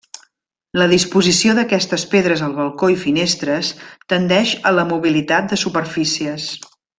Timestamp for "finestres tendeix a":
3.03-4.75